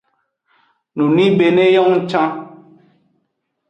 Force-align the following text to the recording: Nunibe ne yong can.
Nunibe 0.95 1.47
ne 1.55 1.65
yong 1.75 1.97
can. 2.09 2.31